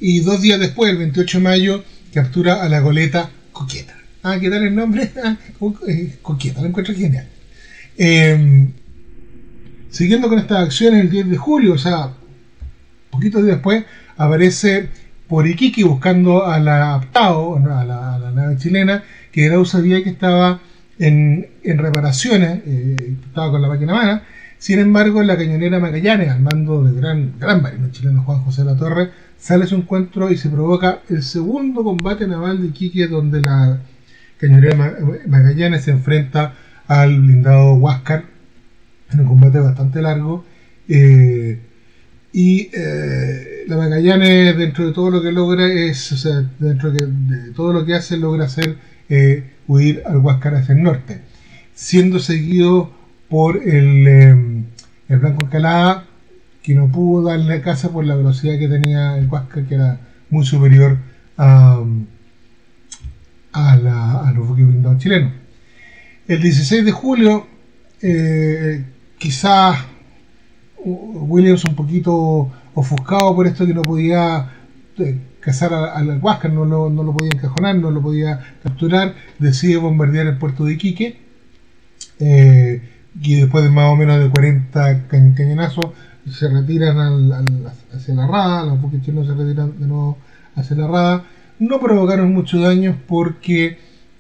y 0.01 0.21
dos 0.21 0.41
días 0.41 0.59
después, 0.59 0.91
el 0.91 0.99
28 0.99 1.39
de 1.39 1.45
mayo, 1.45 1.85
captura 2.13 2.63
a 2.63 2.69
la 2.69 2.81
goleta 2.81 3.31
Coqueta. 3.53 3.97
Ah, 4.23 4.39
¿qué 4.41 4.51
tal 4.51 4.65
el 4.65 4.75
nombre? 4.75 5.11
Ah, 5.25 5.37
Coqueta, 6.23 6.61
lo 6.61 6.69
encuentro 6.69 6.95
genial. 6.95 7.29
Em, 7.97 8.73
siguiendo 9.91 10.29
con 10.29 10.39
estas 10.39 10.65
acciones, 10.65 11.03
el 11.03 11.11
10 11.11 11.31
de 11.31 11.37
julio, 11.37 11.75
o 11.75 11.79
sea, 11.79 12.13
poquitos 13.11 13.45
días 13.45 13.57
después, 13.57 13.85
aparece 14.17 14.89
por 15.33 15.47
buscando 15.85 16.45
a 16.45 16.59
la 16.59 16.95
Aptao, 16.95 17.57
a 17.57 17.85
la, 17.85 18.33
nave 18.35 18.59
chilena, 18.59 19.03
que 19.31 19.47
Grau 19.47 19.65
sabía 19.65 20.03
que 20.05 20.11
estaba 20.11 20.61
en, 21.07 21.79
reparaciones, 21.79 22.63
eh, 22.65 23.17
estaba 23.27 23.51
con 23.51 23.63
la 23.63 23.69
máquina 23.69 23.95
mala. 23.95 24.23
Sin 24.59 24.79
embargo, 24.79 25.23
la 25.23 25.37
cañonera 25.37 25.81
Magallanes, 25.81 26.31
al 26.31 26.41
mando 26.41 26.85
del 26.85 26.95
gran, 26.95 27.33
gran 27.41 27.61
marino 27.61 27.91
chileno 27.91 28.23
Juan 28.23 28.43
José 28.45 28.65
La 28.65 28.77
Torre, 28.77 29.11
sale 29.37 29.65
a 29.65 29.67
su 29.67 29.75
encuentro 29.75 30.31
y 30.31 30.37
se 30.37 30.49
provoca 30.49 31.01
el 31.09 31.25
segundo 31.25 31.83
combate 31.83 32.29
naval 32.29 32.61
de 32.61 32.69
Iquique, 32.69 33.09
donde 33.09 33.41
la 33.41 33.81
cañonera 34.39 34.97
Magallanes 35.27 35.83
se 35.85 35.91
enfrenta 35.91 36.55
al 36.87 37.21
blindado 37.21 37.75
Huáscar 37.75 38.25
en 39.13 39.21
un 39.21 39.27
combate 39.27 39.59
bastante 39.59 40.01
largo. 40.01 40.45
Eh, 40.89 41.59
y 42.33 42.71
eh, 42.73 43.65
la 43.67 43.77
Magallanes, 43.77 44.57
dentro 44.57 44.87
de 44.87 44.93
todo 44.93 45.11
lo 45.11 45.23
que 45.23 45.33
logra, 45.33 45.67
es, 45.67 46.13
o 46.13 46.17
sea, 46.17 46.49
dentro 46.61 46.93
de, 46.93 47.53
todo 47.57 47.73
lo 47.73 47.85
que 47.85 47.95
hace, 47.95 48.17
logra 48.17 48.45
hacer 48.45 48.77
eh, 49.09 49.52
huir 49.69 50.03
al 50.07 50.19
Huáscar 50.19 50.55
hacia 50.55 50.75
el 50.75 50.83
norte, 50.83 51.23
siendo 51.75 52.19
seguido 52.19 52.93
por 53.29 53.57
el, 53.57 54.67
el 55.09 55.19
Blanco 55.19 55.45
Escalada, 55.45 56.05
que 56.63 56.75
no 56.75 56.89
pudo 56.89 57.29
darle 57.29 57.61
casa 57.61 57.91
por 57.91 58.05
la 58.05 58.15
velocidad 58.15 58.59
que 58.59 58.69
tenía 58.69 59.17
el 59.17 59.29
Huáscar, 59.29 59.65
que 59.65 59.75
era 59.75 59.99
muy 60.31 60.47
superior 60.47 60.99
a, 61.37 61.83
a, 63.53 63.77
la, 63.77 64.33
los 64.35 64.55
blindados 64.55 64.99
chilenos. 64.99 65.33
El 66.29 66.41
16 66.41 66.85
de 66.85 66.93
julio, 66.93 67.47
eh, 68.01 68.85
quizás 69.19 69.79
Williams 70.85 71.65
un 71.65 71.75
poquito 71.75 72.51
ofuscado 72.75 73.35
por 73.35 73.47
esto 73.47 73.67
que 73.67 73.75
no 73.75 73.83
podía 73.83 74.51
eh, 74.99 75.19
cazar 75.43 75.75
al 75.75 76.19
Huáscar, 76.23 76.53
no 76.53 76.65
lo, 76.65 76.89
no 76.89 77.03
lo 77.03 77.13
podía 77.13 77.33
encajonar, 77.35 77.77
no 77.77 77.91
lo 77.91 78.01
podía 78.01 78.41
capturar, 78.63 79.15
decide 79.39 79.77
bombardear 79.77 80.27
el 80.29 80.39
puerto 80.39 80.65
de 80.65 80.75
Iquique. 80.75 81.21
Eh, 82.21 82.81
y 83.21 83.35
después 83.35 83.65
de 83.65 83.71
más 83.71 83.93
o 83.93 83.97
menos 83.97 84.19
de 84.21 84.31
40 84.31 85.09
cañonazos 85.09 85.87
se 86.31 86.49
retiran 86.49 86.97
hacia 87.93 88.15
la 88.15 88.27
rada, 88.27 88.65
los 88.65 88.81
buques 88.81 89.03
chinos 89.03 89.27
se 89.27 89.35
retiran 89.35 89.79
de 89.79 89.87
nuevo 89.87 90.19
hacia 90.55 90.77
la 90.77 90.87
rada. 90.87 91.25
No 91.59 91.81
provocaron 91.81 92.33
muchos 92.33 92.63
daños 92.63 92.97
porque 93.07 93.79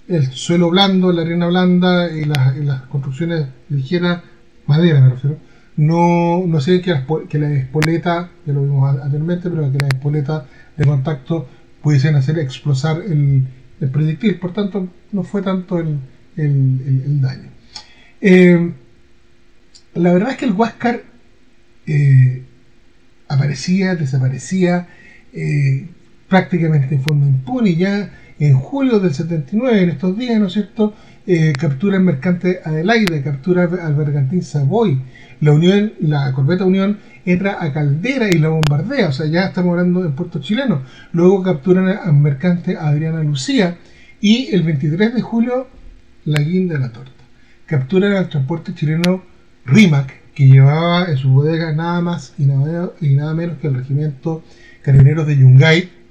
el 0.09 0.27
suelo 0.33 0.71
blando, 0.71 1.13
la 1.13 1.23
arena 1.23 1.47
blanda 1.47 2.11
y 2.11 2.25
las, 2.25 2.83
construcciones 2.91 3.47
ligeras, 3.69 4.23
madera 4.67 5.01
me 5.01 5.11
refiero, 5.11 5.37
no, 5.77 6.45
no 6.47 6.61
sé 6.61 6.83
que 6.83 6.91
la, 6.91 7.07
que 7.29 7.39
la 7.39 7.53
espoleta, 7.53 8.31
ya 8.45 8.53
lo 8.53 8.63
vimos 8.63 9.01
anteriormente, 9.01 9.49
pero 9.49 9.71
que 9.71 9.79
la 9.79 9.89
espoleta 9.89 10.47
de 10.77 10.85
contacto 10.85 11.49
pudiesen 11.83 12.15
hacer 12.15 12.39
explosar 12.39 13.03
el, 13.03 13.47
proyectil, 13.91 14.39
por 14.39 14.53
tanto 14.53 14.89
no 15.11 15.25
fue 15.25 15.43
tanto 15.43 15.79
el, 15.79 17.21
daño. 17.21 17.51
Eh, 18.21 18.73
la 19.95 20.13
verdad 20.13 20.31
es 20.31 20.37
que 20.37 20.45
el 20.45 20.53
Huáscar 20.53 21.03
eh, 21.87 22.45
aparecía, 23.29 23.97
desaparecía 23.97 24.89
eh, 25.33 25.89
prácticamente 26.33 26.95
en 26.95 27.03
forma 27.03 27.27
impune. 27.27 27.77
Ya 27.77 28.11
en 28.39 28.55
julio 28.55 28.99
del 29.01 29.13
79, 29.13 29.83
en 29.83 29.91
estos 29.91 30.17
días, 30.17 30.41
¿no 30.41 30.47
es 30.47 30.55
cierto?, 30.55 30.95
eh, 31.27 31.53
captura 31.57 31.99
el 31.99 32.03
mercante 32.03 32.61
Adelaide, 32.65 33.23
captura 33.23 33.65
al 33.65 33.95
bergantín 33.95 34.43
Savoy. 34.43 34.99
La 35.41 35.53
Unión, 35.53 35.93
la 36.01 36.33
corbeta 36.33 36.65
Unión 36.65 36.99
entra 37.27 37.59
a 37.63 37.71
Caldera 37.75 38.29
y 38.31 38.39
la 38.39 38.49
bombardea, 38.49 39.09
o 39.09 39.13
sea, 39.13 39.27
ya 39.27 39.49
estamos 39.49 39.73
hablando 39.73 40.03
del 40.03 40.13
puerto 40.13 40.41
chileno. 40.41 40.83
Luego 41.13 41.43
capturan 41.43 41.87
al 41.89 42.15
mercante 42.15 42.79
Adriana 42.79 43.23
Lucía 43.23 43.77
y 44.23 44.55
el 44.55 44.63
23 44.63 45.15
de 45.15 45.21
julio 45.21 45.67
la 46.25 46.41
guinda 46.41 46.75
de 46.77 46.81
la 46.81 46.93
torta. 46.93 47.13
Capturan 47.67 48.15
al 48.15 48.31
transporte 48.31 48.75
chileno 48.75 49.23
Rimac, 49.67 50.15
que 50.35 50.49
llevaba 50.49 51.11
en 51.11 51.19
su 51.19 51.29
bodega 51.29 51.73
nada 51.73 52.01
más 52.01 52.33
y 52.39 52.47
nada, 52.47 53.35
menos 53.35 53.59
que 53.59 53.67
el 53.67 53.75
regimiento 53.75 54.43
Carabineros 54.81 55.27
de 55.27 55.37
Yungay, 55.37 56.02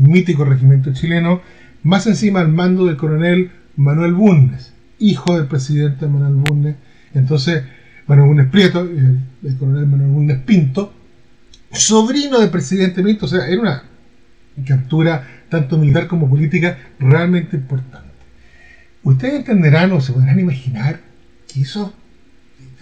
mítico 0.00 0.44
regimiento 0.44 0.92
chileno, 0.92 1.40
más 1.82 2.06
encima 2.06 2.40
al 2.40 2.48
mando 2.48 2.86
del 2.86 2.96
coronel 2.96 3.50
Manuel 3.76 4.14
Bundes, 4.14 4.72
hijo 4.98 5.36
del 5.36 5.46
presidente 5.46 6.06
Manuel 6.06 6.34
Bundes. 6.34 6.76
Entonces, 7.14 7.64
Manuel 8.06 8.28
Bundes 8.28 8.46
Prieto, 8.46 8.80
el, 8.80 9.20
el 9.42 9.56
coronel 9.56 9.86
Manuel 9.86 10.10
Bundes 10.10 10.38
Pinto, 10.38 10.92
sobrino 11.72 12.40
del 12.40 12.50
presidente 12.50 13.02
Pinto, 13.02 13.26
o 13.26 13.28
sea, 13.28 13.46
era 13.46 13.60
una 13.60 13.82
captura 14.66 15.26
tanto 15.48 15.78
militar 15.78 16.06
como 16.06 16.28
política 16.28 16.78
realmente 16.98 17.56
importante. 17.56 18.08
Ustedes 19.02 19.34
entenderán 19.34 19.92
o 19.92 20.00
se 20.00 20.12
podrán 20.12 20.38
imaginar 20.38 21.00
que 21.52 21.60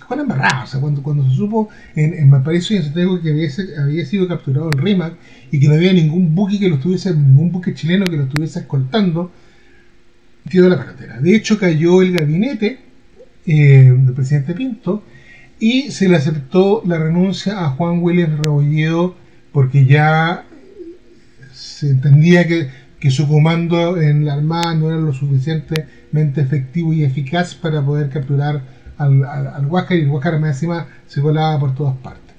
Juan 0.08 0.20
embarrado, 0.20 0.64
o 0.64 0.66
sea, 0.66 0.80
cuando, 0.80 1.02
cuando 1.02 1.28
se 1.28 1.36
supo 1.36 1.68
en, 1.94 2.14
en 2.14 2.30
Valparaíso 2.30 2.72
y 2.72 2.78
en 2.78 2.84
Santiago 2.84 3.20
que 3.20 3.28
había, 3.28 4.06
sido 4.06 4.26
capturado 4.26 4.70
el 4.70 4.78
RIMAC 4.78 5.12
y 5.52 5.60
que 5.60 5.68
no 5.68 5.74
había 5.74 5.92
ningún 5.92 6.34
buque 6.34 6.58
que 6.58 6.70
lo 6.70 6.76
estuviese, 6.76 7.14
ningún 7.14 7.52
buque 7.52 7.74
chileno 7.74 8.06
que 8.06 8.16
lo 8.16 8.22
estuviese 8.22 8.60
escoltando, 8.60 9.30
quedó 10.48 10.70
la 10.70 10.78
carretera. 10.78 11.20
De 11.20 11.36
hecho, 11.36 11.58
cayó 11.58 12.00
el 12.00 12.12
gabinete 12.12 12.78
eh, 13.44 13.94
del 13.94 14.14
presidente 14.14 14.54
Pinto 14.54 15.02
y 15.60 15.90
se 15.90 16.08
le 16.08 16.16
aceptó 16.16 16.82
la 16.86 16.98
renuncia 16.98 17.62
a 17.62 17.68
Juan 17.68 17.98
Williams 18.02 18.38
Rebolledo 18.38 19.14
porque 19.52 19.84
ya 19.84 20.46
se 21.52 21.90
entendía 21.90 22.46
que, 22.46 22.70
que, 22.98 23.10
su 23.10 23.28
comando 23.28 24.00
en 24.00 24.24
la 24.24 24.32
Armada 24.32 24.74
no 24.74 24.88
era 24.88 24.98
lo 24.98 25.12
suficientemente 25.12 26.40
efectivo 26.40 26.94
y 26.94 27.04
eficaz 27.04 27.54
para 27.54 27.84
poder 27.84 28.08
capturar 28.08 28.77
al, 28.98 29.24
al, 29.24 29.66
Huáscar 29.66 29.96
y 29.96 30.02
el 30.02 30.10
Huáscar 30.10 30.38
más 30.40 30.50
encima 30.50 30.86
se 31.06 31.22
colaba 31.22 31.58
por 31.58 31.74
todas 31.74 31.96
partes. 31.96 32.34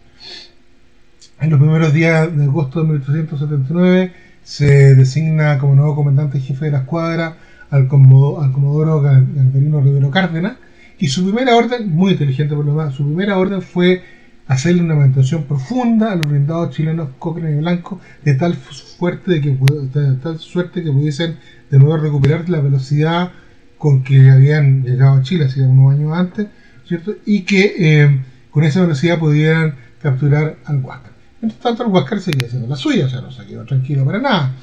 En 1.39 1.49
los 1.49 1.59
primeros 1.59 1.93
días 1.93 2.35
de 2.35 2.43
agosto 2.43 2.81
de 2.81 2.87
1879 2.87 4.13
se 4.43 4.95
designa 4.95 5.57
como 5.57 5.75
nuevo 5.75 5.95
comandante 5.95 6.39
jefe 6.39 6.65
de 6.65 6.71
la 6.71 6.79
escuadra 6.79 7.37
al, 7.69 7.87
comodoro, 7.87 8.41
al 8.41 8.51
comodoro 8.51 9.01
Galverino 9.01 9.81
Rivero 9.81 10.11
Cárdenas 10.11 10.57
y 10.97 11.07
su 11.07 11.23
primera 11.23 11.55
orden, 11.55 11.95
muy 11.95 12.11
inteligente 12.11 12.55
por 12.55 12.65
lo 12.65 12.71
demás, 12.71 12.93
su 12.93 13.05
primera 13.05 13.37
orden 13.37 13.61
fue 13.61 14.03
hacerle 14.47 14.81
una 14.81 14.95
mantención 14.95 15.43
profunda 15.43 16.11
a 16.11 16.15
los 16.15 16.27
blindados 16.27 16.75
chilenos 16.75 17.09
Cochrane 17.19 17.57
y 17.57 17.59
Blanco 17.59 18.01
de 18.25 18.33
tal, 18.33 18.55
suerte 18.55 19.31
de 19.31 19.41
que, 19.41 19.51
de 19.51 20.15
tal 20.15 20.39
suerte 20.39 20.83
que 20.83 20.91
pudiesen 20.91 21.37
de 21.69 21.79
nuevo 21.79 21.97
recuperar 21.97 22.49
la 22.49 22.59
velocidad 22.59 23.31
con 23.79 24.03
que 24.03 24.29
habían 24.29 24.83
llegado 24.83 25.15
a 25.15 25.23
Chile 25.23 25.45
hace 25.45 25.61
unos 25.61 25.93
años 25.93 26.11
antes, 26.15 26.47
¿cierto? 26.85 27.15
Y 27.25 27.43
que 27.43 27.75
eh, 27.79 28.19
con 28.51 28.65
esa 28.65 28.81
velocidad 28.81 29.17
pudieran 29.17 29.75
capturar 30.01 30.57
al 30.65 30.83
Huáscar. 30.83 31.13
Mientras 31.41 31.61
tanto, 31.61 31.83
el 31.83 31.89
Huáscar 31.89 32.19
seguía 32.19 32.45
haciendo 32.45 32.67
la 32.67 32.75
suya, 32.75 33.05
o 33.05 33.09
sea, 33.09 33.21
no 33.21 33.31
se 33.31 33.45
quedó 33.45 33.63
tranquilo 33.63 34.03
para 34.05 34.19
nada. 34.19 34.53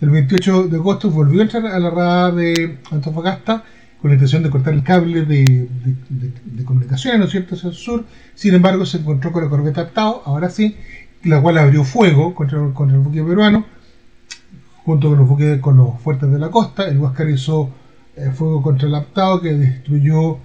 El 0.00 0.10
28 0.10 0.64
de 0.66 0.76
agosto 0.76 1.08
volvió 1.08 1.40
a 1.40 1.44
entrar 1.44 1.64
a 1.66 1.78
la 1.78 1.88
rada 1.88 2.32
de 2.32 2.78
Antofagasta 2.90 3.62
con 4.02 4.10
la 4.10 4.16
intención 4.16 4.42
de 4.42 4.50
cortar 4.50 4.74
el 4.74 4.82
cable 4.82 5.24
de, 5.24 5.68
de, 6.10 6.64
comunicaciones, 6.64 7.20
¿no 7.20 7.26
es 7.26 7.30
cierto?, 7.30 7.54
hacia 7.54 7.68
el 7.68 7.76
sur. 7.76 8.04
Sin 8.34 8.54
embargo, 8.54 8.84
se 8.84 8.98
encontró 8.98 9.30
con 9.30 9.44
la 9.44 9.48
corbeta 9.48 9.82
Aptao, 9.82 10.22
ahora 10.26 10.50
sí, 10.50 10.76
la 11.22 11.40
cual 11.40 11.58
abrió 11.58 11.84
fuego 11.84 12.34
contra, 12.34 12.58
contra 12.74 12.96
el 12.96 13.04
buque 13.04 13.22
peruano, 13.22 13.64
junto 14.84 15.10
con 15.10 15.18
los 15.18 15.28
buques 15.28 15.60
con 15.60 15.76
los 15.76 16.00
fuertes 16.00 16.28
de 16.30 16.40
la 16.40 16.50
costa. 16.50 16.88
El 16.88 16.98
Huáscar 16.98 17.30
hizo 17.30 17.70
eh, 18.16 18.30
fuego 18.32 18.62
contra 18.62 18.88
el 18.88 18.94
aptado 18.94 19.40
que 19.40 19.52
destruyó 19.52 20.38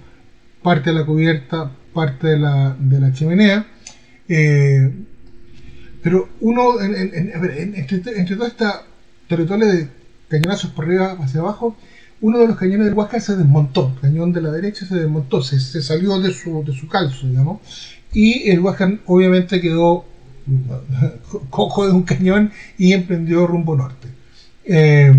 parte 0.62 0.90
de 0.90 0.98
la 0.98 1.06
cubierta, 1.06 1.70
parte 1.92 2.28
de 2.28 2.38
la, 2.38 2.76
de 2.78 3.00
la 3.00 3.12
chimenea. 3.12 3.66
Eh, 4.28 4.92
pero 6.02 6.28
uno, 6.40 6.80
entre, 6.80 7.62
entre 7.62 8.36
toda 8.36 8.48
esta 8.48 8.84
territorio 9.30 9.66
de 9.66 9.88
cañonazos 10.28 10.70
por 10.70 10.84
arriba 10.84 11.16
hacia 11.20 11.40
abajo, 11.40 11.76
uno 12.20 12.38
de 12.38 12.48
los 12.48 12.56
cañones 12.56 12.86
del 12.86 12.94
Huáscar 12.94 13.20
se 13.20 13.36
desmontó, 13.36 13.92
el 13.94 14.00
cañón 14.00 14.32
de 14.32 14.42
la 14.42 14.50
derecha 14.50 14.84
se 14.84 14.96
desmontó, 14.96 15.42
se, 15.42 15.58
salió 15.82 16.18
de 16.18 16.32
su, 16.32 16.62
de 16.64 16.72
su 16.72 16.88
calzo, 16.88 17.26
digamos, 17.26 17.60
y 18.12 18.50
el 18.50 18.60
Huáscar 18.60 18.98
obviamente 19.06 19.60
quedó 19.60 20.04
cojo 21.50 21.86
de 21.86 21.92
un 21.92 22.02
cañón 22.02 22.50
y 22.76 22.92
emprendió 22.92 23.46
rumbo 23.46 23.76
norte. 23.76 24.08
Eh, 24.64 25.14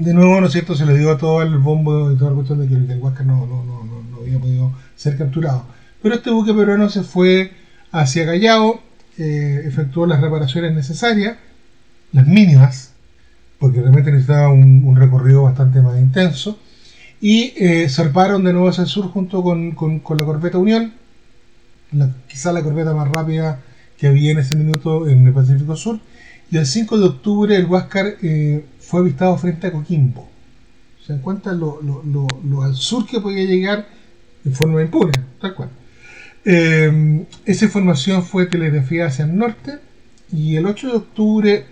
de 0.00 0.14
nuevo, 0.14 0.40
¿no 0.40 0.46
es 0.46 0.52
cierto? 0.52 0.74
Se 0.74 0.86
le 0.86 0.96
dio 0.96 1.10
a 1.10 1.18
todo 1.18 1.42
el 1.42 1.58
bombo 1.58 2.10
y 2.10 2.16
toda 2.16 2.30
la 2.30 2.36
cuestión 2.36 2.60
de 2.60 2.68
que 2.68 2.74
el, 2.74 2.98
Huáscar 2.98 3.26
no, 3.26 3.46
no, 3.46 3.64
no, 3.64 3.84
no, 3.84 4.20
había 4.22 4.38
podido 4.38 4.72
ser 4.96 5.18
capturado. 5.18 5.66
Pero 6.02 6.14
este 6.14 6.30
buque 6.30 6.54
peruano 6.54 6.88
se 6.88 7.02
fue 7.02 7.52
hacia 7.92 8.24
Callao, 8.24 8.80
eh, 9.18 9.62
efectuó 9.66 10.06
las 10.06 10.20
reparaciones 10.20 10.72
necesarias, 10.72 11.36
las 12.12 12.26
mínimas, 12.26 12.92
porque 13.58 13.80
realmente 13.80 14.10
necesitaba 14.10 14.48
un, 14.48 14.96
recorrido 14.96 15.42
bastante 15.42 15.82
más 15.82 15.98
intenso, 15.98 16.58
y 17.20 17.52
eh, 17.58 17.86
zarparon 17.90 18.42
de 18.42 18.54
nuevo 18.54 18.70
hacia 18.70 18.84
el 18.84 18.88
sur 18.88 19.08
junto 19.08 19.42
con, 19.42 19.72
con, 19.72 20.00
la 20.18 20.24
corbeta 20.24 20.56
Unión, 20.56 20.94
la, 21.92 22.10
quizá 22.26 22.52
la 22.52 22.62
corbeta 22.62 22.94
más 22.94 23.08
rápida 23.08 23.60
que 23.98 24.06
había 24.06 24.32
en 24.32 24.38
ese 24.38 24.56
minuto 24.56 25.06
en 25.06 25.26
el 25.26 25.34
Pacífico 25.34 25.76
Sur, 25.76 26.00
y 26.50 26.56
el 26.56 26.66
5 26.66 26.98
de 26.98 27.04
octubre 27.04 27.56
el 27.56 27.66
Huáscar 27.66 28.16
eh, 28.22 28.64
fue 28.80 29.00
avistado 29.00 29.36
frente 29.38 29.68
a 29.68 29.72
Coquimbo. 29.72 30.28
Se 31.06 31.12
dan 31.12 31.22
cuenta 31.22 31.52
lo, 31.52 31.80
al 32.62 32.74
sur 32.74 33.06
que 33.06 33.20
podía 33.20 33.44
llegar 33.44 33.86
de 34.42 34.50
forma 34.50 34.82
impune, 34.82 35.12
tal 35.40 35.54
cual. 35.54 35.70
Eh, 36.44 37.24
esa 37.44 37.64
información 37.66 38.24
fue 38.24 38.46
telegrafiada 38.46 39.08
hacia 39.08 39.26
el 39.26 39.36
norte 39.36 39.78
y 40.32 40.56
el 40.56 40.66
8 40.66 40.88
de 40.88 40.96
octubre, 40.96 41.66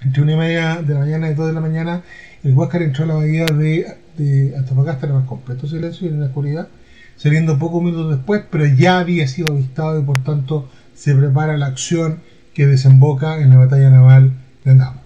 entre 0.00 0.22
una 0.22 0.32
y 0.34 0.36
media 0.36 0.76
de 0.82 0.94
la 0.94 1.00
mañana 1.00 1.30
y 1.30 1.34
dos 1.34 1.48
de 1.48 1.52
la 1.52 1.60
mañana, 1.60 2.02
el 2.44 2.54
Huáscar 2.54 2.82
entró 2.82 3.04
a 3.04 3.08
la 3.08 3.14
bahía 3.14 3.46
de, 3.46 3.96
de 4.16 4.54
Antofagasta 4.56 5.08
en 5.08 5.22
completo 5.22 5.66
silencio 5.66 6.06
y 6.06 6.10
en 6.10 6.20
la 6.20 6.26
oscuridad, 6.26 6.68
saliendo 7.16 7.58
pocos 7.58 7.82
minutos 7.82 8.16
después, 8.16 8.44
pero 8.48 8.64
ya 8.64 9.00
había 9.00 9.26
sido 9.26 9.52
avistado 9.52 9.98
y 9.98 10.04
por 10.04 10.22
tanto 10.22 10.68
se 10.94 11.14
prepara 11.16 11.56
la 11.56 11.66
acción 11.66 12.20
que 12.58 12.66
desemboca 12.66 13.40
en 13.40 13.50
la 13.50 13.56
batalla 13.58 13.88
naval 13.88 14.32
de 14.64 14.72
Andamos. 14.72 15.02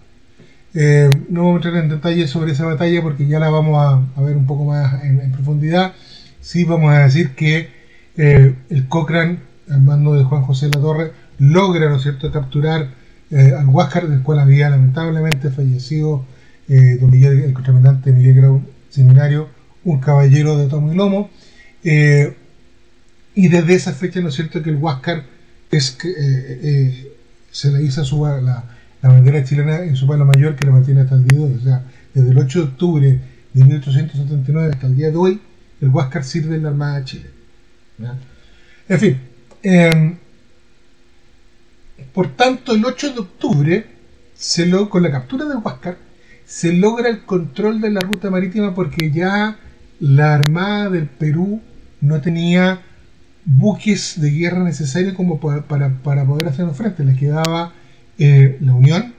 Eh, 0.72 1.10
no 1.28 1.42
vamos 1.42 1.56
a 1.56 1.68
entrar 1.68 1.84
en 1.84 1.90
detalle 1.90 2.26
sobre 2.26 2.52
esa 2.52 2.64
batalla 2.64 3.02
porque 3.02 3.26
ya 3.26 3.38
la 3.38 3.50
vamos 3.50 3.76
a, 4.16 4.22
ver 4.22 4.38
un 4.38 4.46
poco 4.46 4.64
más 4.64 5.04
en, 5.04 5.30
profundidad. 5.32 5.92
Sí 6.40 6.64
vamos 6.64 6.94
a 6.94 7.00
decir 7.00 7.34
que 7.34 7.68
eh, 8.16 8.54
el 8.70 8.88
Cochrane, 8.88 9.40
al 9.68 9.82
mando 9.82 10.14
de 10.14 10.24
Juan 10.24 10.44
José 10.44 10.70
La 10.72 10.80
Torre, 10.80 11.12
logra, 11.38 11.90
¿no 11.90 11.96
es 11.96 12.02
cierto?, 12.04 12.32
capturar 12.32 12.88
eh, 13.30 13.52
al 13.54 13.68
Huáscar, 13.68 14.08
del 14.08 14.22
cual 14.22 14.38
había 14.38 14.70
lamentablemente 14.70 15.50
fallecido 15.50 16.24
don 16.68 17.10
Miguel, 17.10 17.42
el 17.42 17.52
comandante 17.52 18.12
Miguel 18.12 18.36
Grau 18.36 18.62
Seminario, 18.88 19.50
un 19.84 20.00
caballero 20.00 20.56
de 20.56 20.68
tomo 20.68 20.90
y 20.90 20.96
lomo. 20.96 21.28
Y 21.82 23.48
desde 23.48 23.74
esa 23.74 23.92
fecha, 23.92 24.22
¿no 24.22 24.28
es 24.28 24.36
cierto?, 24.36 24.62
que 24.62 24.70
el 24.70 24.76
Huáscar 24.76 25.24
es 25.70 25.98
se 27.52 27.70
le 27.70 27.82
hizo 27.82 28.04
su, 28.04 28.24
la, 28.24 28.40
la, 28.40 29.08
bandera 29.08 29.44
chilena 29.44 29.82
en 29.82 29.94
su 29.94 30.06
palo 30.06 30.24
mayor 30.24 30.56
que 30.56 30.66
la 30.66 30.72
mantiene 30.72 31.02
hasta 31.02 31.14
el 31.14 31.28
día 31.28 31.38
de 31.38 31.44
hoy. 31.44 31.54
O 31.54 31.60
sea, 31.60 31.84
desde 32.14 32.30
el 32.30 32.38
8 32.38 32.58
de 32.58 32.64
octubre 32.64 33.20
de 33.52 33.64
1879 33.64 34.70
hasta 34.72 34.86
el 34.86 34.96
día 34.96 35.10
de 35.10 35.16
hoy, 35.16 35.40
el 35.80 35.88
Huáscar 35.90 36.24
sirve 36.24 36.56
en 36.56 36.62
la 36.62 36.70
Armada 36.70 36.98
de 36.98 37.04
Chile. 37.04 37.30
En 38.88 38.98
fin, 38.98 39.18
em, 39.62 40.16
por 42.12 42.34
tanto, 42.34 42.74
el 42.74 42.84
8 42.84 43.12
de 43.12 43.20
octubre, 43.20 43.86
con 44.88 45.02
la 45.02 45.10
captura 45.10 45.44
del 45.44 45.58
Huáscar, 45.58 45.98
se 46.46 46.72
logra 46.72 47.08
el 47.08 47.24
control 47.24 47.80
de 47.80 47.90
la 47.90 48.00
ruta 48.00 48.30
marítima 48.30 48.74
porque 48.74 49.10
ya 49.10 49.58
la 50.00 50.34
Armada 50.34 50.90
del 50.90 51.06
Perú 51.06 51.60
no 52.00 52.20
tenía 52.20 52.80
buques 53.44 54.20
de 54.20 54.30
guerra 54.30 54.62
necesarios 54.64 55.14
como 55.14 55.40
para, 55.40 55.92
para, 55.98 56.24
poder 56.24 56.48
hacernos 56.48 56.76
frente. 56.76 57.04
Les 57.04 57.18
quedaba 57.18 57.72
eh, 58.18 58.58
la 58.60 58.74
Unión, 58.74 59.14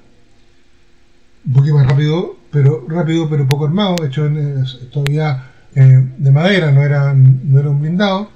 un 1.46 1.53
buque 1.53 1.74
más 1.74 1.88
rápido, 1.88 2.38
pero 2.51 2.86
rápido 2.88 3.30
pero 3.30 3.48
poco 3.48 3.65
armado, 3.65 3.96
hecho 4.06 4.25
en, 4.25 4.63
todavía 4.92 5.51
eh, 5.75 6.08
de 6.18 6.32
madera, 6.32 6.72
no 6.72 6.84
era, 6.84 7.13
no 7.13 7.60
era 7.60 7.70
un 7.70 7.82
blindado. 7.82 8.30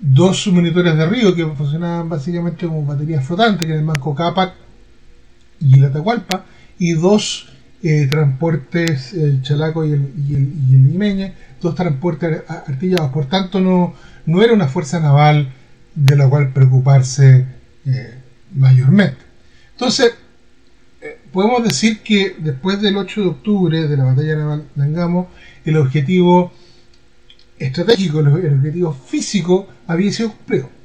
Dos 0.00 0.42
submonitores 0.42 0.96
de 0.96 1.06
río 1.06 1.34
que 1.34 1.46
funcionaban 1.46 2.08
básicamente 2.08 2.66
como 2.66 2.84
baterías 2.84 3.24
flotantes, 3.24 3.66
que 3.66 3.72
eran 3.72 3.80
el 3.80 3.86
Manco 3.86 4.14
Cápac 4.14 4.54
y 5.60 5.78
el 5.78 5.84
Atahualpa, 5.84 6.44
y 6.78 6.94
dos 6.94 7.51
eh, 7.82 8.06
transportes, 8.08 9.12
el 9.12 9.42
Chalaco 9.42 9.84
y 9.84 9.92
el, 9.92 10.12
y 10.28 10.34
el, 10.34 11.32
dos 11.60 11.74
transportes 11.74 12.42
artillados. 12.48 13.10
Por 13.10 13.26
tanto, 13.26 13.60
no, 13.60 13.94
no 14.26 14.42
era 14.42 14.52
una 14.52 14.68
fuerza 14.68 15.00
naval 15.00 15.52
de 15.94 16.16
la 16.16 16.28
cual 16.28 16.52
preocuparse 16.52 17.46
eh, 17.86 18.14
mayormente. 18.54 19.18
Entonces, 19.72 20.14
eh, 21.00 21.18
podemos 21.32 21.64
decir 21.64 22.00
que 22.00 22.36
después 22.38 22.80
del 22.80 22.96
8 22.96 23.20
de 23.20 23.26
octubre 23.26 23.88
de 23.88 23.96
la 23.96 24.04
batalla 24.04 24.36
naval 24.36 24.64
de 24.74 24.82
Angamo, 24.84 25.30
el 25.64 25.76
objetivo 25.76 26.52
estratégico, 27.58 28.20
el 28.20 28.54
objetivo 28.54 28.92
físico 28.92 29.68
había 29.86 30.12
sido 30.12 30.32
cumplido. 30.32 30.81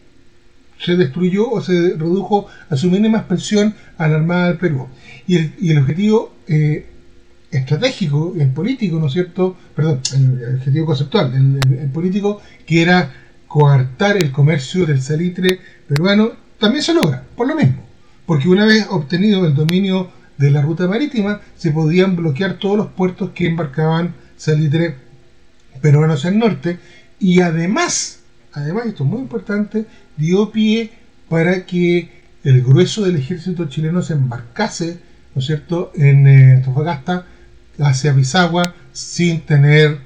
Se 0.80 0.96
destruyó 0.96 1.50
o 1.50 1.62
se 1.62 1.96
redujo 1.96 2.48
a 2.70 2.76
su 2.76 2.90
mínima 2.90 3.20
expresión 3.20 3.74
a 3.98 4.08
la 4.08 4.16
Armada 4.18 4.48
del 4.50 4.58
Perú. 4.58 4.88
Y 5.26 5.70
el, 5.70 5.78
objetivo 5.80 6.36
eh, 6.48 6.86
estratégico, 7.52 8.34
el 8.40 8.50
político, 8.50 9.00
¿no 9.00 9.08
es 9.08 9.14
cierto? 9.14 9.58
Perdón, 9.76 10.02
el, 10.14 10.56
objetivo 10.58 10.86
conceptual, 10.86 11.34
el 11.36 11.90
político, 11.90 12.42
que 12.66 12.82
era 12.82 13.12
coartar 13.48 14.18
el 14.18 14.32
comercio 14.32 14.86
del 14.86 15.02
salitre 15.02 15.60
peruano 15.88 16.32
también 16.60 16.84
se 16.84 16.94
logra, 16.94 17.24
por 17.36 17.48
lo 17.48 17.56
mismo. 17.56 17.84
Porque 18.26 18.50
una 18.50 18.66
vez 18.66 18.86
obtenido 18.90 19.46
el 19.46 19.56
dominio 19.56 20.12
de 20.38 20.52
la 20.52 20.62
ruta 20.62 20.88
marítima, 20.88 21.42
se 21.56 21.72
podían 21.72 22.16
bloquear 22.16 22.56
todos 22.60 22.78
los 22.78 22.88
puertos 22.88 23.32
que 23.32 23.48
embarcaban 23.48 24.16
salitre 24.36 24.96
peruano 25.82 26.14
hacia 26.14 26.30
el 26.30 26.38
norte. 26.38 26.78
Y 27.20 27.42
además, 27.42 28.20
además, 28.54 28.88
esto 28.88 29.04
es 29.04 29.10
muy 29.10 29.20
importante, 29.20 29.86
dio 30.18 30.52
pie 30.52 30.92
para 31.30 31.66
que 31.66 32.10
el 32.44 32.64
grueso 32.64 33.04
del 33.04 33.18
ejército 33.18 33.66
chileno 33.68 34.02
se 34.02 34.14
embarcase, 34.14 35.00
¿no 35.36 35.40
es 35.42 35.46
cierto?, 35.46 35.92
en 35.96 36.28
eh, 36.28 36.54
Antofagasta 36.56 37.26
hacia 37.80 38.16
Pisagua 38.16 38.74
sin 38.92 39.42
tener 39.42 40.00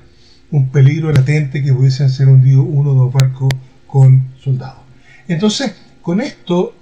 un 0.52 0.70
peligro 0.70 1.12
latente 1.12 1.64
que 1.64 1.74
pudiesen 1.74 2.10
ser 2.10 2.28
hundido 2.28 2.64
uno 2.64 2.92
o 2.92 2.96
dos 2.96 3.14
barcos 3.14 3.50
con 3.88 4.30
soldados. 4.44 4.82
Entonces, 5.28 5.74
con 6.02 6.20
esto, 6.20 6.76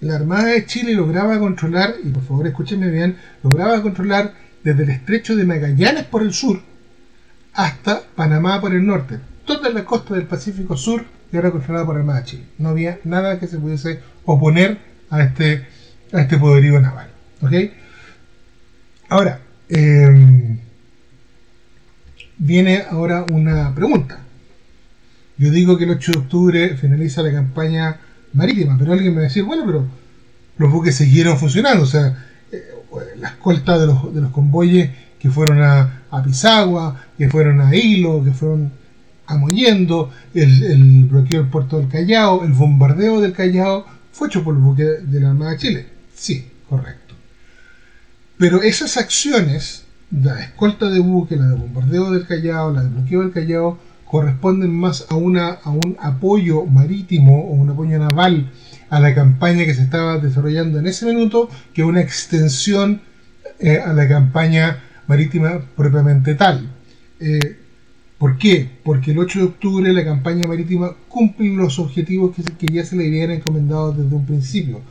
la 0.00 0.16
Armada 0.16 0.46
de 0.46 0.66
Chile 0.66 0.94
lograba 0.94 1.38
controlar, 1.38 1.94
y 2.02 2.08
por 2.08 2.24
favor 2.24 2.46
escúchenme 2.46 2.90
bien, 2.90 3.16
lograba 3.42 3.82
controlar 3.82 4.34
desde 4.64 4.82
el 4.82 4.90
estrecho 4.90 5.36
de 5.36 5.44
Magallanes 5.44 6.04
por 6.04 6.22
el 6.22 6.32
sur 6.32 6.60
hasta 7.52 8.02
Panamá 8.14 8.60
por 8.60 8.74
el 8.74 8.84
norte. 8.84 9.18
Toda 9.44 9.70
la 9.70 9.84
costa 9.84 10.14
del 10.14 10.26
Pacífico 10.26 10.76
Sur 10.76 11.04
era 11.32 11.50
controlada 11.50 11.86
por 11.86 11.96
Armada 11.96 12.24
Chile. 12.24 12.44
No 12.58 12.70
había 12.70 12.98
nada 13.04 13.38
que 13.38 13.46
se 13.46 13.58
pudiese 13.58 14.00
oponer 14.24 14.78
a 15.10 15.22
este, 15.22 15.66
a 16.12 16.20
este 16.20 16.38
poderío 16.38 16.80
naval. 16.80 17.08
¿Ok? 17.42 17.52
Ahora, 19.08 19.40
eh, 19.68 20.58
viene 22.38 22.84
ahora 22.90 23.24
una 23.30 23.74
pregunta. 23.74 24.18
Yo 25.36 25.50
digo 25.50 25.78
que 25.78 25.84
el 25.84 25.90
8 25.90 26.12
de 26.12 26.18
octubre 26.18 26.76
finaliza 26.76 27.22
la 27.22 27.32
campaña 27.32 27.98
marítima, 28.32 28.76
pero 28.78 28.92
alguien 28.92 29.12
me 29.12 29.20
va 29.20 29.22
a 29.22 29.28
decir, 29.28 29.44
bueno, 29.44 29.64
pero 29.66 29.86
los 30.58 30.70
buques 30.70 30.96
siguieron 30.96 31.38
funcionando, 31.38 31.84
o 31.84 31.86
sea, 31.86 32.26
eh, 32.52 32.62
la 33.16 33.28
escolta 33.28 33.78
de 33.78 33.86
los, 33.86 34.14
de 34.14 34.20
los 34.20 34.30
convoyes 34.30 34.90
que 35.18 35.30
fueron 35.30 35.62
a, 35.62 36.02
a, 36.10 36.22
Pisagua, 36.22 37.04
que 37.16 37.28
fueron 37.28 37.60
a 37.60 37.74
Hilo, 37.74 38.22
que 38.24 38.32
fueron 38.32 38.72
a 39.30 39.36
Mollendo, 39.36 40.10
el, 40.34 40.62
el, 40.62 41.04
bloqueo 41.04 41.42
del 41.42 41.50
puerto 41.50 41.78
del 41.78 41.88
Callao, 41.88 42.44
el 42.44 42.52
bombardeo 42.52 43.20
del 43.20 43.32
Callao, 43.32 43.86
fue 44.12 44.28
hecho 44.28 44.42
por 44.42 44.54
el 44.54 44.60
buque 44.60 44.84
de 44.84 45.20
la 45.20 45.30
Armada 45.30 45.52
de 45.52 45.58
Chile. 45.58 45.86
Sí, 46.14 46.46
correcto. 46.68 47.14
Pero 48.36 48.62
esas 48.62 48.96
acciones 48.96 49.84
la 50.10 50.40
escolta 50.40 50.90
de 50.90 50.98
buque, 50.98 51.36
la 51.36 51.46
de 51.46 51.54
bombardeo 51.54 52.10
del 52.10 52.26
Callao, 52.26 52.72
la 52.72 52.82
de 52.82 52.88
bloqueo 52.88 53.20
del 53.20 53.32
Callao, 53.32 53.78
corresponden 54.04 54.72
más 54.72 55.06
a, 55.08 55.14
una, 55.14 55.50
a 55.50 55.70
un 55.70 55.96
apoyo 56.00 56.66
marítimo 56.66 57.44
o 57.44 57.52
un 57.52 57.70
apoyo 57.70 57.96
naval 57.98 58.50
a 58.88 58.98
la 58.98 59.14
campaña 59.14 59.64
que 59.64 59.74
se 59.74 59.82
estaba 59.82 60.18
desarrollando 60.18 60.80
en 60.80 60.88
ese 60.88 61.06
minuto 61.06 61.48
que 61.72 61.84
una 61.84 62.00
extensión 62.00 63.02
eh, 63.60 63.78
a 63.78 63.92
la 63.92 64.08
campaña 64.08 64.82
marítima 65.06 65.60
propiamente 65.76 66.34
tal. 66.34 66.68
Eh, 67.20 67.58
¿Por 68.20 68.38
qué? 68.38 68.68
Porque 68.84 69.10
el 69.10 69.18
8 69.18 69.38
de 69.38 69.44
octubre 69.46 69.92
la 69.92 70.04
campaña 70.04 70.46
marítima 70.46 70.94
cumple 71.08 71.48
los 71.56 71.80
objetivos 71.80 72.36
que, 72.36 72.42
que 72.42 72.72
ya 72.72 72.84
se 72.84 72.94
le 72.94 73.08
habían 73.08 73.32
encomendado 73.32 73.92
desde 73.92 74.14
un 74.14 74.26
principio 74.26 74.82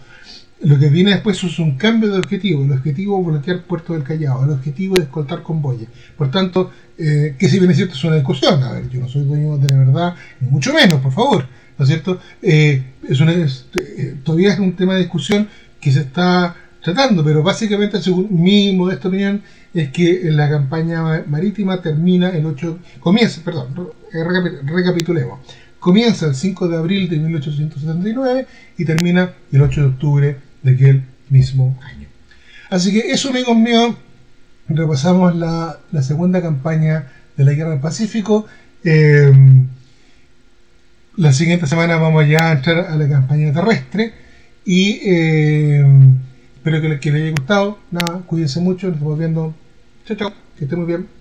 lo 0.62 0.78
que 0.78 0.89
viene 0.89 1.12
después 1.12 1.42
es 1.44 1.60
un 1.60 1.78
cambio 1.78 2.12
de 2.12 2.20
objetivo. 2.20 2.63
El 2.63 2.72
objetivo 2.74 3.20
es 3.20 3.26
bloquear 3.26 3.63
Puerto 3.63 3.94
del 3.94 4.04
Callao. 4.04 4.44
El 4.44 4.52
objetivo 4.52 4.98
es 4.98 5.04
escoltar 5.04 5.42
convoyes. 5.42 5.88
Por 6.18 6.30
tanto, 6.32 6.72
eh, 6.98 7.36
que 7.38 7.48
si 7.48 7.60
bien 7.60 7.72
es 7.72 7.78
cierto 7.78 7.96
es 7.96 8.04
una 8.04 8.15
discusión, 8.15 8.62
a 8.63 8.74
ver, 8.74 8.89
yo 8.89 9.00
no 9.00 9.08
soy 9.08 9.24
dueño 9.24 9.58
de 9.58 9.70
la 9.70 9.78
verdad, 9.78 10.15
ni 10.42 10.50
mucho 10.50 10.74
menos, 10.74 11.00
por 11.00 11.13
favor, 11.13 11.46
¿no 11.78 11.84
es 11.84 11.89
cierto? 11.89 12.20
Eh, 12.42 12.84
es 13.08 13.22
una, 13.22 13.34
eh, 13.34 14.15
todavía 14.24 14.54
es 14.54 14.60
un 14.60 14.76
tema 14.76 14.96
de 14.96 15.02
discusión 15.02 15.48
que 15.80 15.92
se 15.92 16.02
está 16.02 16.56
tratando, 16.82 17.24
pero 17.24 17.44
básicamente, 17.44 18.02
según 18.02 18.28
mi 18.32 18.74
modesta 18.74 19.08
opinión, 19.08 19.42
es 19.74 19.89
que 19.89 20.22
la 20.26 20.50
campaña 20.50 21.24
marítima 21.28 21.82
termina 21.82 22.30
el 22.30 22.46
8, 22.46 22.80
comienza, 23.00 23.42
perdón, 23.44 23.76
recapitulemos, 24.63 25.39
comienza 25.80 26.28
el 26.28 26.36
5 26.36 26.68
de 26.68 26.78
abril 26.78 27.10
de 27.10 27.18
1879 27.18 28.48
y 28.78 28.86
termina 28.86 29.34
el 29.52 29.62
8 29.62 29.82
de 29.82 29.88
octubre 29.88 30.38
de 30.63 30.72
aquel 30.72 31.04
mismo 31.30 31.78
año. 31.84 32.08
Así 32.70 32.92
que 32.92 33.12
eso, 33.12 33.30
amigos 33.30 33.58
míos, 33.58 33.96
repasamos 34.68 35.36
la, 35.36 35.80
segunda 36.02 36.42
campaña 36.42 37.12
de 37.36 37.44
la 37.44 37.54
Guerra 37.54 37.72
del 37.72 37.80
Pacífico. 37.80 38.46
Eh, 38.84 39.32
la 41.18 41.34
siguiente 41.34 41.68
semana 41.68 41.98
vamos 41.98 42.28
ya 42.28 42.50
a 42.50 42.52
entrar 42.54 42.88
a 42.88 42.96
la 42.96 43.10
campaña 43.10 43.52
terrestre 43.52 44.13
y 44.65 45.02
eh, 45.04 45.86
espero 46.60 46.82
que 46.82 46.89
les, 46.89 47.15
haya 47.15 47.32
gustado. 47.32 47.78
Nada, 47.89 48.22
cuídense 48.28 48.60
mucho, 48.60 48.88
nos 48.88 48.98
estamos 48.98 49.17
viendo. 49.17 49.56
Chao, 50.06 50.17
chao, 50.17 50.34
que 50.58 50.65
estén 50.65 50.80
muy 50.80 50.88
bien. 50.88 51.19